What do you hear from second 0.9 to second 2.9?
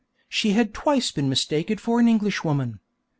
been mistaken for an Englishwoman.